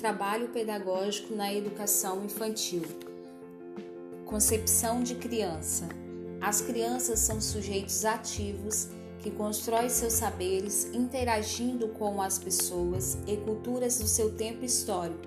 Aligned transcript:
trabalho 0.00 0.48
pedagógico 0.48 1.34
na 1.34 1.52
educação 1.52 2.24
infantil. 2.24 2.82
Concepção 4.24 5.02
de 5.02 5.14
criança. 5.14 5.90
As 6.40 6.62
crianças 6.62 7.18
são 7.18 7.38
sujeitos 7.38 8.06
ativos 8.06 8.88
que 9.18 9.30
constroem 9.30 9.90
seus 9.90 10.14
saberes 10.14 10.86
interagindo 10.94 11.88
com 11.88 12.22
as 12.22 12.38
pessoas 12.38 13.18
e 13.26 13.36
culturas 13.36 13.98
do 13.98 14.06
seu 14.06 14.34
tempo 14.34 14.64
histórico. 14.64 15.20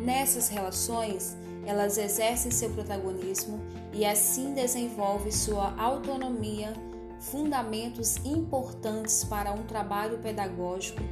Nessas 0.00 0.48
relações, 0.48 1.36
elas 1.66 1.98
exercem 1.98 2.50
seu 2.50 2.70
protagonismo 2.70 3.60
e 3.92 4.06
assim 4.06 4.54
desenvolvem 4.54 5.30
sua 5.30 5.78
autonomia, 5.78 6.72
fundamentos 7.20 8.16
importantes 8.24 9.22
para 9.22 9.52
um 9.52 9.64
trabalho 9.64 10.16
pedagógico 10.20 11.02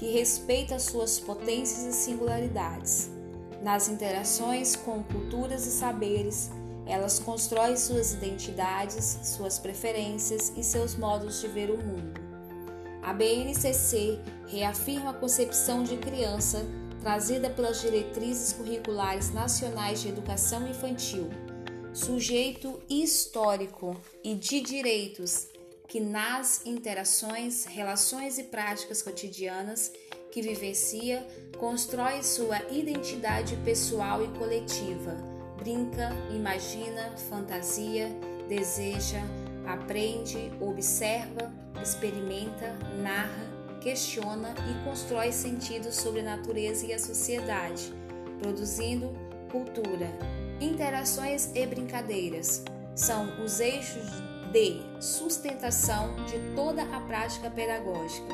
que 0.00 0.06
respeita 0.06 0.78
suas 0.78 1.20
potências 1.20 1.84
e 1.84 1.92
singularidades. 1.92 3.10
Nas 3.62 3.86
interações 3.86 4.74
com 4.74 5.02
culturas 5.02 5.66
e 5.66 5.70
saberes, 5.70 6.50
elas 6.86 7.18
constroem 7.18 7.76
suas 7.76 8.14
identidades, 8.14 9.18
suas 9.22 9.58
preferências 9.58 10.54
e 10.56 10.64
seus 10.64 10.96
modos 10.96 11.42
de 11.42 11.48
ver 11.48 11.70
o 11.70 11.76
mundo. 11.76 12.18
A 13.02 13.12
BNCC 13.12 14.18
reafirma 14.48 15.10
a 15.10 15.14
concepção 15.14 15.82
de 15.84 15.98
criança 15.98 16.64
trazida 17.02 17.50
pelas 17.50 17.82
diretrizes 17.82 18.54
curriculares 18.54 19.34
nacionais 19.34 20.00
de 20.00 20.08
educação 20.08 20.66
infantil, 20.66 21.28
sujeito 21.92 22.80
histórico 22.88 23.94
e 24.24 24.34
de 24.34 24.62
direitos 24.62 25.48
que 25.90 25.98
nas 25.98 26.64
interações, 26.64 27.64
relações 27.64 28.38
e 28.38 28.44
práticas 28.44 29.02
cotidianas 29.02 29.92
que 30.30 30.40
vivencia, 30.40 31.26
constrói 31.58 32.22
sua 32.22 32.62
identidade 32.70 33.56
pessoal 33.64 34.24
e 34.24 34.28
coletiva, 34.38 35.16
brinca, 35.58 36.10
imagina, 36.32 37.10
fantasia, 37.28 38.08
deseja, 38.48 39.20
aprende, 39.66 40.52
observa, 40.60 41.52
experimenta, 41.82 42.72
narra, 43.02 43.50
questiona 43.80 44.54
e 44.70 44.84
constrói 44.84 45.32
sentidos 45.32 45.96
sobre 45.96 46.20
a 46.20 46.36
natureza 46.36 46.86
e 46.86 46.92
a 46.92 47.00
sociedade, 47.00 47.92
produzindo 48.38 49.12
cultura. 49.50 50.08
Interações 50.60 51.50
e 51.52 51.66
brincadeiras 51.66 52.62
são 52.94 53.44
os 53.44 53.58
eixos 53.58 54.29
de 54.52 54.80
sustentação 55.00 56.14
de 56.26 56.38
toda 56.54 56.82
a 56.82 57.00
prática 57.00 57.50
pedagógica. 57.50 58.32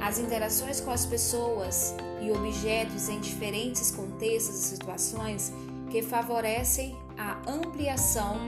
As 0.00 0.18
interações 0.18 0.80
com 0.80 0.90
as 0.90 1.04
pessoas 1.04 1.94
e 2.20 2.30
objetos 2.30 3.08
em 3.08 3.20
diferentes 3.20 3.90
contextos 3.90 4.56
e 4.56 4.62
situações 4.62 5.52
que 5.90 6.02
favorecem 6.02 6.96
a 7.16 7.40
ampliação 7.50 8.38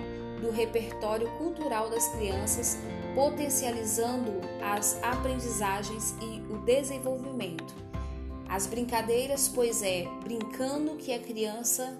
do 0.40 0.50
repertório 0.50 1.28
cultural 1.38 1.90
das 1.90 2.08
crianças, 2.08 2.78
potencializando 3.14 4.40
as 4.62 5.02
aprendizagens 5.02 6.14
e 6.20 6.40
o 6.52 6.58
desenvolvimento. 6.58 7.74
As 8.48 8.66
brincadeiras, 8.66 9.48
pois 9.48 9.82
é 9.82 10.06
brincando 10.24 10.96
que 10.96 11.12
a 11.12 11.18
criança 11.18 11.96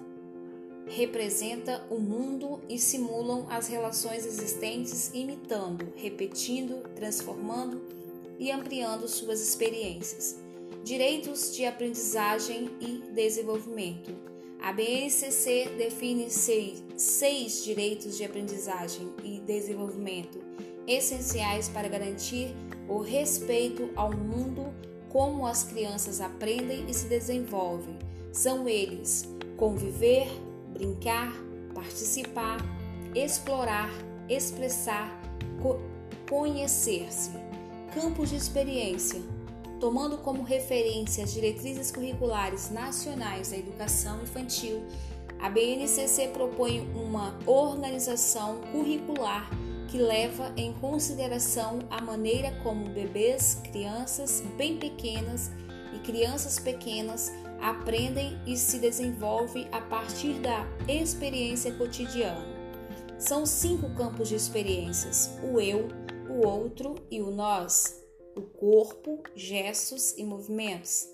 representa 0.87 1.85
o 1.89 1.99
mundo 1.99 2.59
e 2.67 2.77
simulam 2.77 3.45
as 3.49 3.67
relações 3.67 4.25
existentes, 4.25 5.11
imitando, 5.13 5.93
repetindo, 5.95 6.83
transformando 6.95 7.81
e 8.39 8.51
ampliando 8.51 9.07
suas 9.07 9.41
experiências. 9.41 10.37
Direitos 10.83 11.55
de 11.55 11.65
aprendizagem 11.65 12.69
e 12.79 13.03
desenvolvimento. 13.13 14.11
A 14.59 14.71
BNCC 14.71 15.69
define 15.77 16.29
seis, 16.29 16.83
seis 16.95 17.63
direitos 17.63 18.17
de 18.17 18.23
aprendizagem 18.23 19.11
e 19.23 19.39
desenvolvimento 19.39 20.39
essenciais 20.87 21.69
para 21.69 21.87
garantir 21.87 22.55
o 22.87 22.99
respeito 22.99 23.89
ao 23.95 24.11
mundo, 24.11 24.73
como 25.09 25.45
as 25.45 25.63
crianças 25.63 26.21
aprendem 26.21 26.85
e 26.89 26.93
se 26.93 27.07
desenvolvem. 27.07 27.97
São 28.31 28.67
eles: 28.67 29.27
conviver, 29.57 30.27
brincar, 30.73 31.33
participar, 31.73 32.57
explorar, 33.15 33.89
expressar, 34.29 35.09
co 35.61 35.79
conhecer-se. 36.29 37.31
Campos 37.93 38.29
de 38.29 38.37
experiência. 38.37 39.21
Tomando 39.81 40.17
como 40.19 40.43
referência 40.43 41.23
as 41.23 41.33
diretrizes 41.33 41.91
curriculares 41.91 42.69
nacionais 42.69 43.49
da 43.49 43.57
educação 43.57 44.21
infantil, 44.21 44.85
a 45.41 45.49
BNCC 45.49 46.29
propõe 46.29 46.87
uma 46.95 47.37
organização 47.45 48.61
curricular 48.71 49.49
que 49.89 49.97
leva 49.97 50.53
em 50.55 50.71
consideração 50.73 51.79
a 51.89 51.99
maneira 51.99 52.51
como 52.63 52.85
bebês, 52.89 53.59
crianças 53.71 54.41
bem 54.55 54.77
pequenas 54.77 55.51
e 55.93 55.99
crianças 55.99 56.59
pequenas 56.59 57.29
aprendem 57.61 58.39
e 58.45 58.57
se 58.57 58.79
desenvolvem 58.79 59.67
a 59.71 59.81
partir 59.81 60.33
da 60.39 60.65
experiência 60.87 61.71
cotidiana. 61.73 62.45
São 63.17 63.45
cinco 63.45 63.89
campos 63.95 64.29
de 64.29 64.35
experiências: 64.35 65.31
o 65.43 65.59
eu, 65.59 65.87
o 66.29 66.45
outro 66.45 66.95
e 67.09 67.21
o 67.21 67.29
nós, 67.29 68.01
o 68.35 68.41
corpo, 68.41 69.21
gestos 69.35 70.17
e 70.17 70.23
movimentos, 70.23 71.07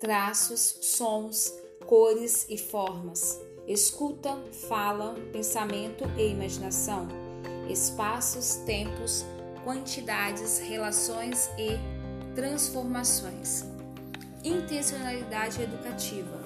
traços, 0.00 0.78
sons, 0.82 1.54
cores 1.86 2.46
e 2.48 2.58
formas, 2.58 3.40
escuta, 3.66 4.36
fala, 4.68 5.14
pensamento 5.32 6.04
e 6.18 6.28
imaginação, 6.28 7.06
espaços, 7.68 8.56
tempos, 8.66 9.24
quantidades, 9.64 10.58
relações 10.58 11.48
e 11.58 12.34
transformações. 12.34 13.73
Intencionalidade 14.44 15.62
educativa. 15.62 16.38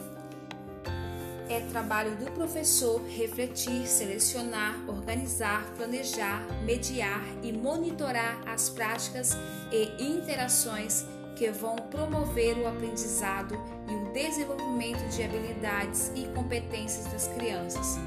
É 1.49 1.59
trabalho 1.73 2.15
do 2.15 2.31
professor 2.31 3.03
refletir, 3.09 3.89
selecionar, 3.89 4.79
organizar, 4.87 5.65
planejar, 5.77 6.47
mediar 6.65 7.25
e 7.43 7.53
monitorar 7.53 8.41
as 8.47 8.71
práticas 8.71 9.37
e 9.73 10.01
interações 10.01 11.07
que 11.35 11.51
vão 11.51 11.75
promover 11.75 12.57
o 12.59 12.69
aprendizado 12.69 13.57
e 13.89 13.93
o 13.93 14.13
desenvolvimento 14.13 15.03
de 15.09 15.25
habilidades 15.25 16.13
e 16.15 16.29
competências 16.37 17.05
das 17.07 17.27
crianças. 17.27 17.99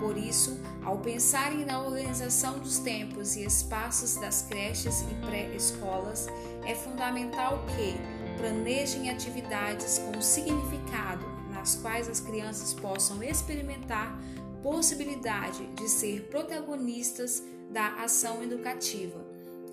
Por 0.00 0.16
isso, 0.16 0.60
ao 0.84 0.98
pensarem 0.98 1.64
na 1.64 1.80
organização 1.80 2.58
dos 2.58 2.80
tempos 2.80 3.36
e 3.36 3.44
espaços 3.44 4.16
das 4.16 4.42
creches 4.42 5.02
e 5.02 5.14
pré-escolas, 5.24 6.26
é 6.66 6.74
fundamental 6.74 7.64
que 7.76 8.15
planejem 8.36 9.10
atividades 9.10 9.98
com 9.98 10.20
significado 10.20 11.26
nas 11.50 11.76
quais 11.76 12.08
as 12.08 12.20
crianças 12.20 12.72
possam 12.72 13.22
experimentar 13.22 14.18
possibilidade 14.62 15.66
de 15.74 15.88
ser 15.88 16.22
protagonistas 16.24 17.42
da 17.70 18.02
ação 18.02 18.42
educativa. 18.42 19.24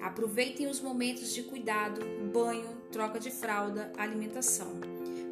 Aproveitem 0.02 0.68
os 0.68 0.82
momentos 0.82 1.34
de 1.34 1.44
cuidado, 1.44 2.02
banho, 2.32 2.70
troca 2.92 3.20
de 3.20 3.32
fralda, 3.32 3.92
alimentação, 3.98 4.74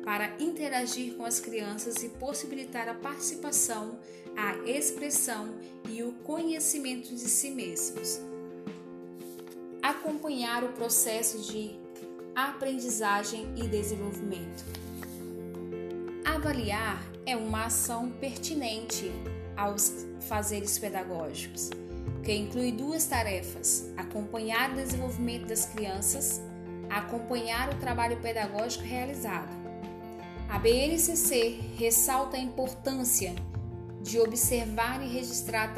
para 0.03 0.36
interagir 0.40 1.16
com 1.16 1.25
as 1.25 1.40
crianças 1.40 2.02
e 2.03 2.09
possibilitar 2.09 2.88
a 2.88 2.94
participação, 2.94 4.00
a 4.36 4.56
expressão 4.69 5.56
e 5.90 6.02
o 6.03 6.13
conhecimento 6.24 7.09
de 7.09 7.28
si 7.28 7.52
mesmos. 7.52 8.19
Acompanhar 9.81 10.63
o 10.63 10.69
processo 10.69 11.39
de 11.51 11.81
aprendizagem 12.50 13.54
e 13.56 13.68
desenvolvimento. 13.68 14.66
Avaliar 16.26 17.04
é 17.26 17.36
uma 17.36 17.66
ação 17.66 18.10
pertinente 18.10 19.12
aos 19.56 20.06
fazeres 20.22 20.80
pedagógicos, 20.80 21.70
que 22.24 22.34
inclui 22.34 22.72
duas 22.72 23.06
tarefas: 23.06 23.92
acompanhar 23.96 24.72
o 24.72 24.76
desenvolvimento 24.76 25.48
das 25.48 25.66
crianças, 25.66 26.42
acompanhar 26.90 27.74
o 27.74 27.78
trabalho 27.78 28.18
pedagógico 28.18 28.84
realizado. 28.84 29.52
A 30.50 30.58
BNCC 30.58 31.60
ressalta 31.78 32.38
a 32.38 32.40
importância 32.40 33.34
de 34.02 34.20
observar 34.20 35.02
e 35.02 35.08
registrar 35.08 35.74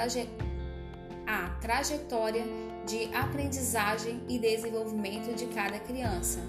a 1.27 1.49
trajetória 1.61 2.45
de 2.85 3.13
aprendizagem 3.13 4.21
e 4.27 4.37
desenvolvimento 4.37 5.33
de 5.35 5.45
cada 5.47 5.79
criança 5.79 6.39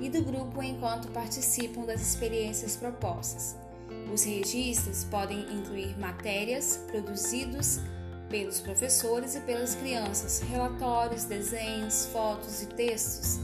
e 0.00 0.08
do 0.08 0.22
grupo 0.22 0.62
enquanto 0.62 1.08
participam 1.08 1.84
das 1.84 2.00
experiências 2.00 2.76
propostas. 2.76 3.56
Os 4.12 4.24
registros 4.24 5.04
podem 5.04 5.40
incluir 5.52 5.98
matérias 5.98 6.78
produzidos 6.88 7.78
pelos 8.28 8.60
professores 8.60 9.34
e 9.34 9.40
pelas 9.40 9.74
crianças, 9.74 10.40
relatórios, 10.40 11.24
desenhos, 11.24 12.06
fotos 12.06 12.62
e 12.62 12.66
textos. 12.66 13.38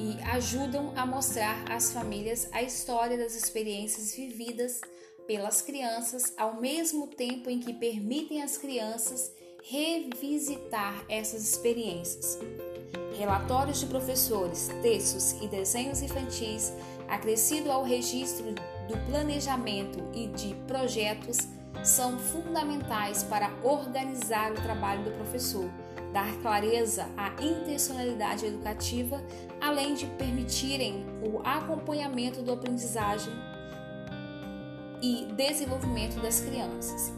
e 0.00 0.16
ajudam 0.30 0.92
a 0.94 1.04
mostrar 1.04 1.68
às 1.68 1.90
famílias 1.90 2.48
a 2.52 2.62
história 2.62 3.18
das 3.18 3.34
experiências 3.34 4.14
vividas 4.14 4.80
pelas 5.26 5.60
crianças, 5.60 6.32
ao 6.36 6.60
mesmo 6.60 7.08
tempo 7.08 7.50
em 7.50 7.58
que 7.58 7.74
permitem 7.74 8.40
às 8.40 8.56
crianças 8.56 9.32
revisitar 9.70 11.04
essas 11.10 11.42
experiências. 11.42 12.38
Relatórios 13.18 13.80
de 13.80 13.86
professores, 13.86 14.70
textos 14.80 15.32
e 15.42 15.46
desenhos 15.46 16.00
infantis, 16.00 16.72
acrescido 17.06 17.70
ao 17.70 17.84
registro 17.84 18.46
do 18.88 18.96
planejamento 19.10 19.98
e 20.14 20.28
de 20.28 20.54
projetos, 20.66 21.36
são 21.84 22.18
fundamentais 22.18 23.22
para 23.24 23.50
organizar 23.62 24.52
o 24.52 24.62
trabalho 24.62 25.04
do 25.04 25.10
professor, 25.10 25.68
dar 26.14 26.34
clareza 26.40 27.06
à 27.14 27.30
intencionalidade 27.42 28.46
educativa, 28.46 29.22
além 29.60 29.92
de 29.92 30.06
permitirem 30.06 31.04
o 31.22 31.40
acompanhamento 31.46 32.40
do 32.40 32.52
aprendizagem 32.52 33.34
e 35.02 35.26
desenvolvimento 35.36 36.18
das 36.22 36.40
crianças. 36.40 37.17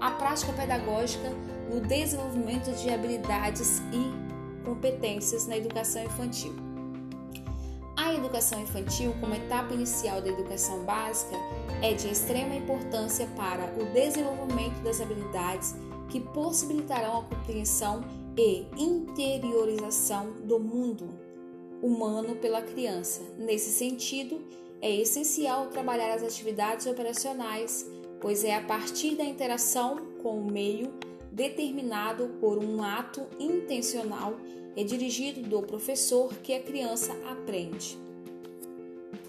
A 0.00 0.10
prática 0.10 0.52
pedagógica 0.52 1.30
no 1.70 1.80
desenvolvimento 1.80 2.70
de 2.72 2.90
habilidades 2.90 3.80
e 3.92 4.64
competências 4.64 5.46
na 5.46 5.56
educação 5.56 6.04
infantil. 6.04 6.54
A 7.96 8.12
educação 8.12 8.60
infantil, 8.60 9.14
como 9.20 9.34
etapa 9.34 9.72
inicial 9.72 10.20
da 10.20 10.28
educação 10.28 10.84
básica, 10.84 11.34
é 11.82 11.94
de 11.94 12.08
extrema 12.08 12.54
importância 12.54 13.26
para 13.36 13.72
o 13.80 13.86
desenvolvimento 13.92 14.82
das 14.82 15.00
habilidades 15.00 15.74
que 16.08 16.20
possibilitarão 16.20 17.20
a 17.20 17.24
compreensão 17.24 18.04
e 18.36 18.66
interiorização 18.76 20.32
do 20.44 20.60
mundo 20.60 21.08
humano 21.82 22.36
pela 22.36 22.62
criança. 22.62 23.22
Nesse 23.38 23.70
sentido, 23.70 24.40
é 24.80 24.94
essencial 24.94 25.66
trabalhar 25.66 26.14
as 26.14 26.22
atividades 26.22 26.86
operacionais, 26.86 27.86
pois 28.20 28.44
é 28.44 28.54
a 28.54 28.60
partir 28.60 29.14
da 29.14 29.24
interação 29.24 29.96
com 30.22 30.40
o 30.40 30.50
meio 30.50 30.92
determinado 31.30 32.28
por 32.40 32.58
um 32.58 32.82
ato 32.82 33.26
intencional 33.38 34.38
e 34.74 34.84
dirigido 34.84 35.42
do 35.42 35.62
professor 35.62 36.32
que 36.42 36.54
a 36.54 36.60
criança 36.60 37.12
aprende. 37.30 37.98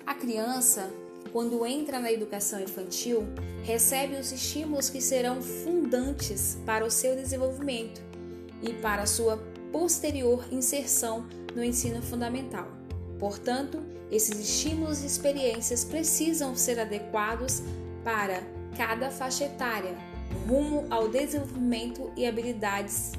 A 0.06 0.14
criança, 0.14 0.90
quando 1.34 1.66
entra 1.66 2.00
na 2.00 2.12
educação 2.12 2.62
infantil, 2.62 3.24
recebe 3.64 4.16
os 4.16 4.32
estímulos 4.32 4.90
que 4.90 5.02
serão 5.02 5.42
fundantes 5.42 6.58
para 6.66 6.86
o 6.86 6.92
seu 6.92 7.16
desenvolvimento 7.16 8.02
e 8.62 8.74
para 8.74 9.04
a 9.04 9.08
sua 9.08 9.38
posterior 9.72 10.46
inserção 10.52 11.28
no 11.54 11.64
ensino 11.64 12.02
fundamental. 12.02 12.68
Portanto, 13.20 13.84
esses 14.10 14.40
estímulos 14.40 15.04
e 15.04 15.08
experiências 15.08 15.84
precisam 15.84 16.56
ser 16.56 16.80
adequados 16.80 17.62
para 18.04 18.42
cada 18.78 19.10
faixa 19.10 19.46
etária, 19.46 19.98
rumo 20.48 20.86
ao 20.90 21.10
desenvolvimento 21.10 22.12
e 22.16 22.28
habilidades 22.28 23.14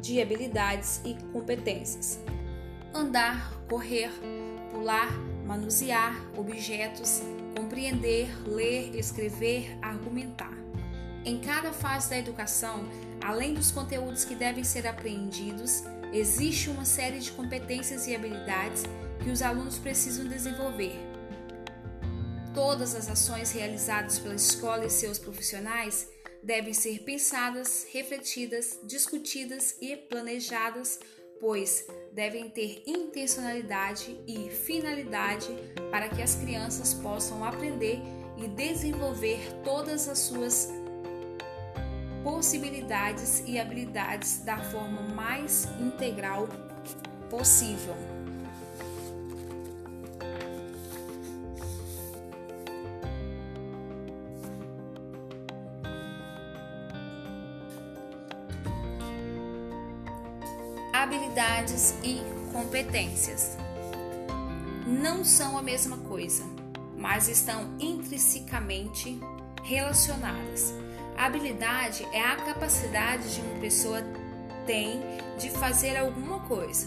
de 0.00 0.22
habilidades 0.22 1.00
e 1.04 1.14
competências. 1.32 2.20
Andar, 2.94 3.52
correr, 3.68 4.10
pular, 4.70 5.12
manusear 5.44 6.16
objetos, 6.36 7.22
compreender, 7.54 8.30
ler, 8.48 8.96
escrever, 8.96 9.76
argumentar. 9.82 10.56
Em 11.24 11.38
cada 11.38 11.72
fase 11.72 12.08
da 12.08 12.18
educação, 12.18 12.88
além 13.22 13.52
dos 13.52 13.70
conteúdos 13.70 14.24
que 14.24 14.34
devem 14.34 14.64
ser 14.64 14.86
apreendidos, 14.86 15.84
existe 16.12 16.70
uma 16.70 16.84
série 16.84 17.18
de 17.18 17.30
competências 17.32 18.06
e 18.06 18.14
habilidades 18.14 18.84
que 19.22 19.28
os 19.28 19.42
alunos 19.42 19.76
precisam 19.76 20.26
desenvolver. 20.26 21.09
Todas 22.54 22.96
as 22.96 23.08
ações 23.08 23.52
realizadas 23.52 24.18
pela 24.18 24.34
escola 24.34 24.84
e 24.84 24.90
seus 24.90 25.18
profissionais 25.18 26.08
devem 26.42 26.74
ser 26.74 27.00
pensadas, 27.00 27.86
refletidas, 27.92 28.78
discutidas 28.82 29.76
e 29.80 29.96
planejadas, 29.96 30.98
pois 31.38 31.86
devem 32.12 32.50
ter 32.50 32.82
intencionalidade 32.86 34.18
e 34.26 34.50
finalidade 34.50 35.48
para 35.90 36.08
que 36.08 36.20
as 36.20 36.34
crianças 36.34 36.92
possam 36.94 37.44
aprender 37.44 38.00
e 38.36 38.48
desenvolver 38.48 39.38
todas 39.62 40.08
as 40.08 40.18
suas 40.18 40.68
possibilidades 42.24 43.42
e 43.46 43.58
habilidades 43.58 44.38
da 44.38 44.58
forma 44.58 45.02
mais 45.02 45.66
integral 45.80 46.48
possível. 47.30 48.09
Habilidades 61.02 61.94
e 62.04 62.20
competências. 62.52 63.56
Não 64.86 65.24
são 65.24 65.56
a 65.56 65.62
mesma 65.62 65.96
coisa, 65.96 66.44
mas 66.96 67.26
estão 67.26 67.74
intrinsecamente 67.80 69.18
relacionadas. 69.62 70.74
A 71.16 71.24
habilidade 71.24 72.06
é 72.12 72.20
a 72.20 72.36
capacidade 72.36 73.34
de 73.34 73.40
uma 73.40 73.60
pessoa 73.60 74.02
tem 74.66 75.00
de 75.38 75.48
fazer 75.50 75.96
alguma 75.96 76.40
coisa. 76.40 76.86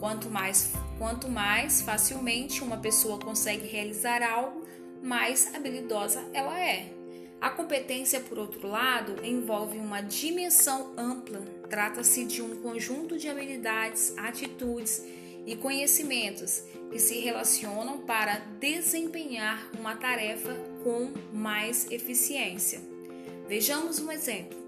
Quanto 0.00 0.28
mais, 0.28 0.72
quanto 0.98 1.28
mais 1.28 1.80
facilmente 1.80 2.62
uma 2.62 2.76
pessoa 2.76 3.18
consegue 3.18 3.68
realizar 3.68 4.20
algo, 4.20 4.66
mais 5.00 5.54
habilidosa 5.54 6.24
ela 6.32 6.58
é. 6.58 6.97
A 7.40 7.50
competência, 7.50 8.20
por 8.20 8.38
outro 8.38 8.66
lado, 8.66 9.24
envolve 9.24 9.78
uma 9.78 10.00
dimensão 10.00 10.92
ampla. 10.96 11.40
Trata-se 11.70 12.24
de 12.24 12.42
um 12.42 12.56
conjunto 12.60 13.16
de 13.16 13.28
habilidades, 13.28 14.12
atitudes 14.16 15.04
e 15.46 15.54
conhecimentos 15.54 16.64
que 16.90 16.98
se 16.98 17.20
relacionam 17.20 17.98
para 17.98 18.38
desempenhar 18.58 19.70
uma 19.78 19.94
tarefa 19.94 20.54
com 20.82 21.12
mais 21.32 21.90
eficiência. 21.92 22.80
Vejamos 23.48 24.00
um 24.00 24.10
exemplo. 24.10 24.58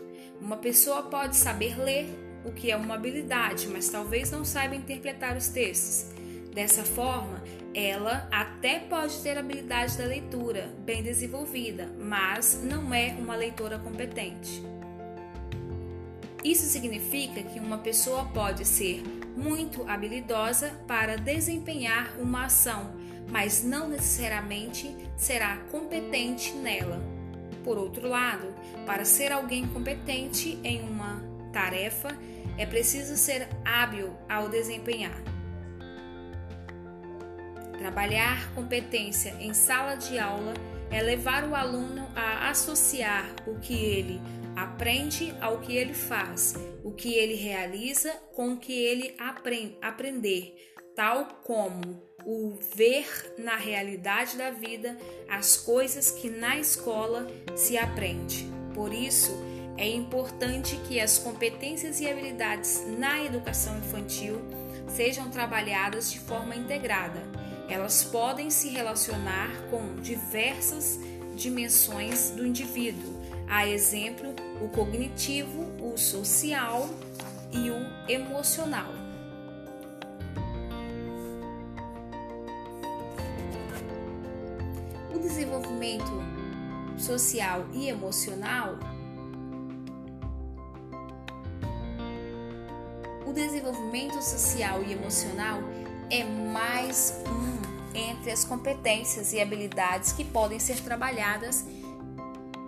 Uma 0.40 0.56
pessoa 0.56 1.02
pode 1.02 1.36
saber 1.36 1.78
ler, 1.78 2.06
o 2.44 2.52
que 2.52 2.70
é 2.70 2.76
uma 2.76 2.94
habilidade, 2.94 3.66
mas 3.68 3.88
talvez 3.88 4.30
não 4.30 4.44
saiba 4.44 4.74
interpretar 4.74 5.36
os 5.36 5.48
textos. 5.48 6.06
Dessa 6.54 6.82
forma, 6.82 7.42
ela 7.74 8.28
até 8.30 8.80
pode 8.80 9.20
ter 9.20 9.38
habilidade 9.38 9.96
da 9.96 10.04
leitura 10.04 10.70
bem 10.80 11.02
desenvolvida, 11.02 11.88
mas 11.98 12.60
não 12.62 12.92
é 12.92 13.14
uma 13.18 13.36
leitora 13.36 13.78
competente. 13.78 14.62
Isso 16.42 16.64
significa 16.66 17.42
que 17.42 17.60
uma 17.60 17.78
pessoa 17.78 18.24
pode 18.26 18.64
ser 18.64 19.02
muito 19.36 19.88
habilidosa 19.88 20.70
para 20.86 21.16
desempenhar 21.16 22.14
uma 22.18 22.46
ação, 22.46 22.92
mas 23.30 23.62
não 23.62 23.88
necessariamente 23.88 24.94
será 25.16 25.58
competente 25.70 26.52
nela. 26.54 27.00
Por 27.62 27.76
outro 27.76 28.08
lado, 28.08 28.54
para 28.86 29.04
ser 29.04 29.32
alguém 29.32 29.66
competente 29.68 30.58
em 30.64 30.80
uma 30.80 31.22
tarefa, 31.52 32.16
é 32.56 32.64
preciso 32.64 33.16
ser 33.16 33.48
hábil 33.64 34.16
ao 34.28 34.48
desempenhar. 34.48 35.29
Trabalhar 37.80 38.54
competência 38.54 39.34
em 39.40 39.54
sala 39.54 39.94
de 39.94 40.18
aula 40.18 40.52
é 40.90 41.00
levar 41.00 41.48
o 41.48 41.54
aluno 41.54 42.06
a 42.14 42.50
associar 42.50 43.34
o 43.46 43.58
que 43.58 43.72
ele 43.72 44.20
aprende 44.54 45.34
ao 45.40 45.60
que 45.60 45.74
ele 45.74 45.94
faz, 45.94 46.54
o 46.84 46.92
que 46.92 47.14
ele 47.14 47.36
realiza 47.36 48.12
com 48.34 48.52
o 48.52 48.56
que 48.58 48.74
ele 48.74 49.14
aprende, 49.18 49.78
aprender, 49.80 50.74
tal 50.94 51.24
como 51.42 52.02
o 52.26 52.58
ver 52.76 53.34
na 53.38 53.56
realidade 53.56 54.36
da 54.36 54.50
vida 54.50 54.94
as 55.26 55.56
coisas 55.56 56.10
que 56.10 56.28
na 56.28 56.58
escola 56.58 57.26
se 57.56 57.78
aprende. 57.78 58.46
Por 58.74 58.92
isso, 58.92 59.32
é 59.78 59.88
importante 59.88 60.76
que 60.86 61.00
as 61.00 61.16
competências 61.16 61.98
e 61.98 62.10
habilidades 62.10 62.84
na 62.98 63.24
educação 63.24 63.78
infantil 63.78 64.38
sejam 64.86 65.30
trabalhadas 65.30 66.12
de 66.12 66.20
forma 66.20 66.54
integrada 66.54 67.40
elas 67.70 68.02
podem 68.04 68.50
se 68.50 68.68
relacionar 68.68 69.50
com 69.70 69.96
diversas 70.02 70.98
dimensões 71.34 72.30
do 72.30 72.46
indivíduo, 72.46 73.14
a 73.48 73.66
exemplo, 73.66 74.34
o 74.60 74.68
cognitivo, 74.68 75.62
o 75.80 75.96
social 75.96 76.88
e 77.52 77.70
o 77.70 78.10
emocional. 78.10 78.92
O 85.14 85.18
desenvolvimento 85.18 86.10
social 86.98 87.66
e 87.72 87.88
emocional 87.88 88.78
O 93.30 93.32
desenvolvimento 93.32 94.20
social 94.20 94.82
e 94.82 94.92
emocional 94.92 95.60
é 96.10 96.24
mais 96.24 97.14
um 97.26 97.60
entre 97.96 98.32
as 98.32 98.44
competências 98.44 99.32
e 99.32 99.40
habilidades 99.40 100.10
que 100.12 100.24
podem 100.24 100.58
ser 100.58 100.82
trabalhadas 100.82 101.64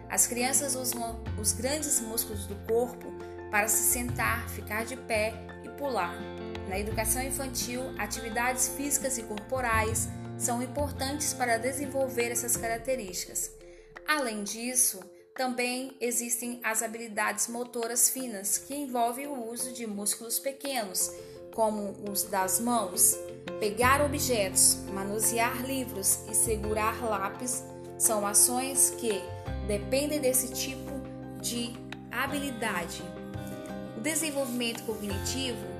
As 0.09 0.27
crianças 0.27 0.75
usam 0.75 1.23
os 1.39 1.53
grandes 1.53 2.01
músculos 2.01 2.45
do 2.47 2.55
corpo 2.67 3.13
para 3.49 3.69
se 3.69 3.81
sentar, 3.93 4.49
ficar 4.49 4.83
de 4.83 4.97
pé 4.97 5.33
e 5.63 5.69
pular. 5.69 6.13
Na 6.67 6.77
educação 6.77 7.23
infantil, 7.23 7.81
atividades 7.97 8.73
físicas 8.75 9.17
e 9.17 9.23
corporais 9.23 10.09
são 10.37 10.61
importantes 10.61 11.33
para 11.33 11.57
desenvolver 11.57 12.29
essas 12.29 12.57
características. 12.57 13.51
Além 14.05 14.43
disso, 14.43 14.99
também 15.33 15.95
existem 16.01 16.59
as 16.61 16.83
habilidades 16.83 17.47
motoras 17.47 18.09
finas, 18.09 18.57
que 18.57 18.75
envolvem 18.75 19.27
o 19.27 19.49
uso 19.49 19.71
de 19.71 19.87
músculos 19.87 20.39
pequenos, 20.39 21.09
como 21.53 21.95
os 22.09 22.23
das 22.23 22.59
mãos. 22.59 23.17
Pegar 23.59 24.01
objetos, 24.01 24.77
manusear 24.93 25.65
livros 25.65 26.19
e 26.29 26.35
segurar 26.35 27.03
lápis 27.03 27.63
são 27.97 28.25
ações 28.25 28.93
que 28.97 29.21
dependem 29.67 30.19
desse 30.19 30.53
tipo 30.53 30.91
de 31.41 31.73
habilidade. 32.11 33.03
O 33.97 34.01
desenvolvimento 34.01 34.83
cognitivo 34.83 35.79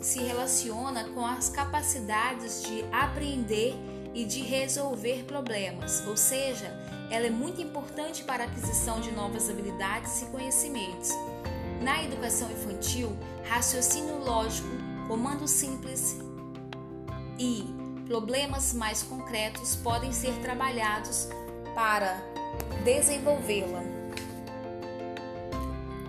se 0.00 0.20
relaciona 0.20 1.04
com 1.10 1.24
as 1.24 1.48
capacidades 1.48 2.62
de 2.62 2.84
aprender 2.92 3.74
e 4.14 4.24
de 4.24 4.40
resolver 4.40 5.24
problemas, 5.24 6.04
ou 6.06 6.16
seja, 6.16 6.66
ela 7.10 7.26
é 7.26 7.30
muito 7.30 7.60
importante 7.60 8.24
para 8.24 8.44
a 8.44 8.46
aquisição 8.46 9.00
de 9.00 9.10
novas 9.12 9.50
habilidades 9.50 10.22
e 10.22 10.26
conhecimentos. 10.26 11.10
Na 11.80 12.02
educação 12.02 12.50
infantil, 12.50 13.16
raciocínio 13.44 14.18
lógico, 14.18 14.68
comando 15.06 15.46
simples 15.46 16.18
e 17.38 17.64
problemas 18.06 18.72
mais 18.72 19.02
concretos 19.02 19.76
podem 19.76 20.12
ser 20.12 20.32
trabalhados 20.40 21.28
para 21.74 22.22
desenvolvê-la. 22.84 23.82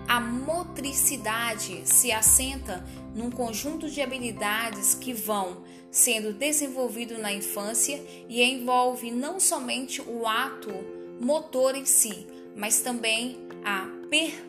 A 0.08 0.20
motricidade 0.20 1.82
se 1.84 2.10
assenta 2.10 2.84
num 3.14 3.30
conjunto 3.30 3.90
de 3.90 4.00
habilidades 4.00 4.94
que 4.94 5.12
vão 5.12 5.62
sendo 5.90 6.32
desenvolvido 6.32 7.18
na 7.18 7.32
infância 7.32 8.02
e 8.28 8.42
envolve 8.42 9.10
não 9.10 9.38
somente 9.38 10.00
o 10.00 10.26
ato 10.26 10.70
motor 11.20 11.74
em 11.74 11.84
si, 11.84 12.26
mas 12.56 12.80
também 12.80 13.36
a 13.64 13.86
percepção 14.08 14.47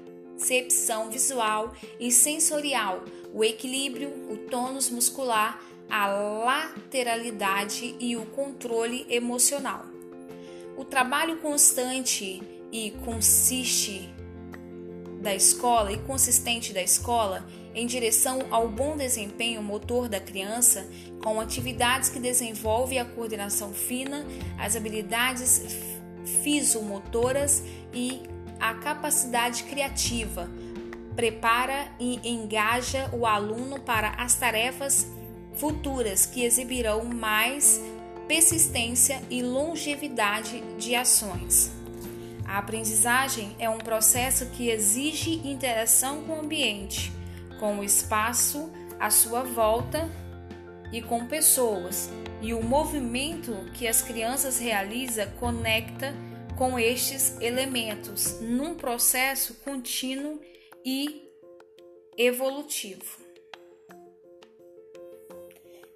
visual 1.10 1.74
e 2.00 2.12
sensorial, 2.12 3.04
o 3.34 3.44
equilíbrio, 3.44 4.10
o 4.30 4.38
tônus 4.50 4.90
muscular, 4.90 5.62
a 5.90 6.08
lateralidade 6.08 7.96
e 8.00 8.16
o 8.16 8.26
controle 8.28 9.06
emocional. 9.10 9.86
O 10.78 10.86
trabalho 10.86 11.38
constante 11.38 12.42
e 12.72 12.92
consiste 13.04 14.10
da 15.22 15.36
escola 15.36 15.92
e 15.92 15.98
consistente 15.98 16.72
da 16.72 16.82
escola 16.82 17.46
em 17.76 17.86
direção 17.86 18.40
ao 18.50 18.68
bom 18.68 18.96
desempenho 18.96 19.62
motor 19.62 20.08
da 20.08 20.20
criança, 20.20 20.88
com 21.24 21.40
atividades 21.40 22.10
que 22.10 22.20
desenvolvem 22.20 23.00
a 23.00 23.06
coordenação 23.06 23.74
fina, 23.74 24.26
as 24.58 24.76
habilidades 24.76 25.62
fisomotoras 26.44 27.64
e 27.94 28.22
a 28.60 28.74
capacidade 28.74 29.64
criativa. 29.64 30.50
Prepara 31.16 31.88
e 32.00 32.28
engaja 32.30 33.10
o 33.14 33.26
aluno 33.26 33.80
para 33.80 34.10
as 34.12 34.36
tarefas 34.36 35.08
futuras 35.56 36.26
que 36.26 36.44
exibirão 36.44 37.04
mais 37.06 37.82
persistência 38.28 39.22
e 39.30 39.42
longevidade 39.42 40.62
de 40.78 40.96
ações. 40.96 41.72
A 42.46 42.58
aprendizagem 42.58 43.56
é 43.60 43.70
um 43.70 43.80
processo 43.80 44.48
que 44.48 44.70
exige 44.70 45.48
interação 45.48 46.24
com 46.24 46.34
o 46.34 46.40
ambiente 46.42 47.12
com 47.60 47.78
o 47.78 47.84
espaço 47.84 48.72
à 49.00 49.12
sua 49.12 49.44
volta 49.44 50.10
e 50.92 51.02
com 51.02 51.28
pessoas, 51.28 52.10
e 52.42 52.54
o 52.54 52.64
movimento 52.64 53.54
que 53.74 53.88
as 53.88 54.02
crianças 54.02 54.58
realizam 54.58 55.28
conecta 55.40 56.16
com 56.60 56.78
estes 56.78 57.40
elementos 57.40 58.42
num 58.42 58.76
processo 58.76 59.54
contínuo 59.64 60.42
e 60.86 61.26
evolutivo. 62.18 63.18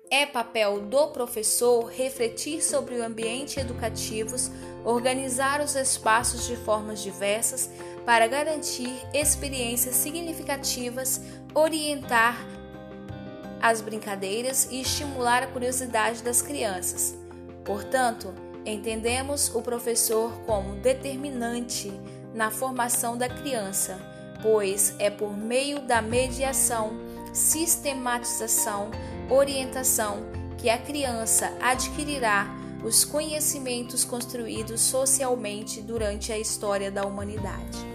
É 0.09 0.25
papel 0.25 0.79
do 0.79 1.07
professor 1.09 1.87
refletir 1.87 2.63
sobre 2.63 2.95
o 2.95 3.03
ambiente 3.03 3.59
educativos, 3.59 4.49
organizar 4.85 5.59
os 5.59 5.75
espaços 5.75 6.47
de 6.47 6.55
formas 6.55 7.01
diversas 7.01 7.69
para 8.05 8.25
garantir 8.25 8.89
experiências 9.13 9.95
significativas, 9.95 11.19
orientar 11.53 12.37
as 13.61 13.81
brincadeiras 13.81 14.69
e 14.71 14.79
estimular 14.79 15.43
a 15.43 15.47
curiosidade 15.47 16.23
das 16.23 16.41
crianças. 16.41 17.17
Portanto, 17.65 18.33
entendemos 18.65 19.53
o 19.53 19.61
professor 19.61 20.31
como 20.45 20.75
determinante 20.75 21.91
na 22.33 22.49
formação 22.49 23.17
da 23.17 23.29
criança, 23.29 23.99
pois 24.41 24.95
é 24.99 25.09
por 25.09 25.35
meio 25.35 25.81
da 25.81 26.01
mediação, 26.01 26.91
sistematização, 27.33 28.89
orientação 29.29 30.23
que 30.57 30.69
a 30.69 30.77
criança 30.77 31.51
adquirirá 31.61 32.47
os 32.83 33.05
conhecimentos 33.05 34.03
construídos 34.03 34.81
socialmente 34.81 35.81
durante 35.81 36.31
a 36.31 36.37
história 36.37 36.91
da 36.91 37.05
humanidade. 37.05 37.92